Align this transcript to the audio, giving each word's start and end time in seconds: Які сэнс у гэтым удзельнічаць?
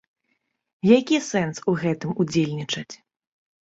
Які 0.91 1.19
сэнс 1.29 1.57
у 1.73 1.77
гэтым 1.85 2.17
удзельнічаць? 2.25 2.91